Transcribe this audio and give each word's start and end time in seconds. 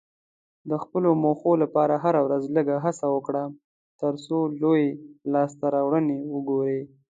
د 0.69 0.71
خپلو 0.83 1.09
موخو 1.23 1.51
لپاره 1.63 1.93
هره 2.03 2.19
ورځ 2.27 2.43
لږه 2.55 2.75
هڅه 2.85 3.05
وکړه، 3.15 3.43
ترڅو 4.01 4.37
لویې 4.61 4.89
لاسته 5.33 5.65
راوړنې 5.75 6.17
وګورې. 6.33 6.79